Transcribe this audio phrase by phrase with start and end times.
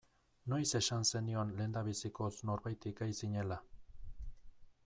[0.53, 3.63] Noiz esan zenion lehendabizikoz norbaiti gay zinela.